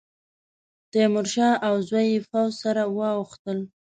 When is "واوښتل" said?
2.97-3.59